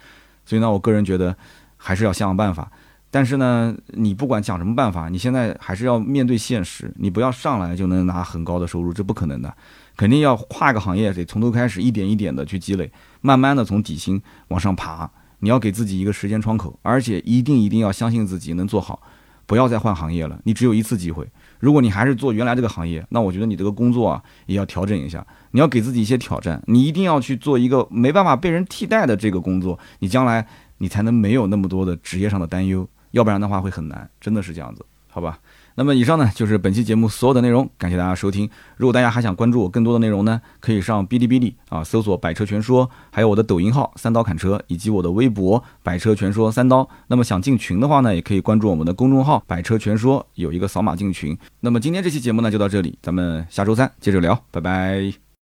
[0.49, 1.37] 所以呢，我个人觉得
[1.77, 2.73] 还是要想想办法。
[3.11, 9.55] 但是呢，你不管讲什么办法，你现在还是要面对现实，你不要上来就能拿很高的收入，这不可能的。
[9.95, 12.91] 肯定要跨个行业，得从头开始，一点一点的去积累，
[13.21, 15.11] 慢慢的从底薪往上爬。
[15.41, 19.03] 你要给自己一个时间窗口，而且一定一定要相信自己能做好，
[19.45, 20.41] 不要再换行业了。
[20.45, 21.29] 你只有一次机会。
[21.61, 30.47] 如果你还是做原来这个行业，那我觉得你这个工作啊也要调整一下，你要给自己一些挑战，你一定要去做一个没办法被人替代的这个工作，你将来
[30.79, 35.39] 你才能没有那么多的职业上的担忧，要不然的话会很难，真的是这样子，好吧？
[35.75, 38.51] 那么以上呢就是本期节目所有的内容，感谢大家收听。
[38.77, 46.89] 如果大家还想关注我更多的内容呢，可以上哔哩哔哩啊搜索“百车全说”，还有我的抖音号“三刀砍车”，以及我的微博“百车全说三刀”。
[47.07, 51.39] 那么想进群的话呢，也可以关注我们的公众号“百车全说”，有一个扫码进群。
[51.61, 55.28] 那么今天这期节目呢就到这里，咱们下周三接着聊，拜拜。